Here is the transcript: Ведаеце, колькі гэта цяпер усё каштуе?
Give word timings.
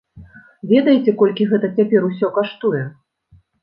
Ведаеце, 0.71 1.15
колькі 1.21 1.49
гэта 1.53 1.71
цяпер 1.79 2.11
усё 2.11 2.35
каштуе? 2.41 2.83